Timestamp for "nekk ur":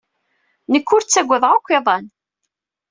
0.73-1.03